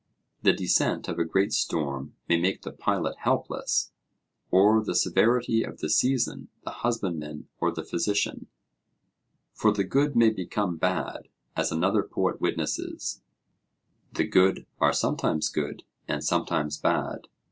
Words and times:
The 0.41 0.51
descent 0.51 1.07
of 1.07 1.19
a 1.19 1.23
great 1.23 1.53
storm 1.53 2.15
may 2.27 2.35
make 2.41 2.63
the 2.63 2.71
pilot 2.71 3.17
helpless, 3.19 3.91
or 4.49 4.83
the 4.83 4.95
severity 4.95 5.61
of 5.61 5.77
the 5.77 5.91
season 5.91 6.47
the 6.63 6.71
husbandman 6.71 7.49
or 7.59 7.71
the 7.71 7.83
physician; 7.83 8.47
for 9.53 9.71
the 9.71 9.83
good 9.83 10.15
may 10.15 10.31
become 10.31 10.77
bad, 10.77 11.27
as 11.55 11.71
another 11.71 12.01
poet 12.01 12.41
witnesses: 12.41 13.21
'The 14.13 14.25
good 14.25 14.65
are 14.79 14.91
sometimes 14.91 15.49
good 15.49 15.83
and 16.07 16.23
sometimes 16.23 16.79
bad.' 16.79 17.27